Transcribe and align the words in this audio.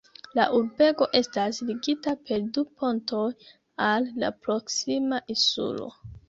La 0.37 0.43
urbego 0.59 1.07
estas 1.19 1.59
ligita 1.67 2.13
per 2.29 2.39
du 2.55 2.63
pontoj 2.85 3.27
al 3.89 4.09
la 4.25 4.33
proksima 4.47 5.21
insulo. 5.37 5.93